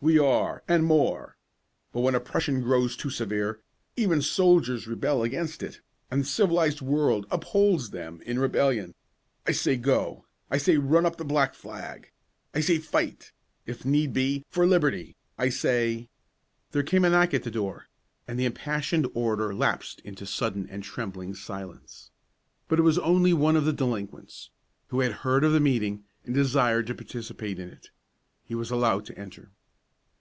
[0.00, 1.36] "We are, and more.
[1.92, 3.60] But when oppression grows too severe,
[3.96, 8.94] even soldiers rebel against it, and the civilized world upholds them in rebellion.
[9.44, 10.24] I say go!
[10.52, 12.12] I say run up the black flag!
[12.54, 13.32] I say fight,
[13.66, 15.16] if need be, for liberty!
[15.36, 16.08] I say"
[16.70, 17.88] There came a knock at the door,
[18.28, 22.12] and the impassioned orator lapsed into sudden and trembling silence;
[22.68, 24.50] but it was only one of the delinquents,
[24.90, 27.90] who had heard of the meeting, and desired to participate in it.
[28.44, 29.50] He was allowed to enter.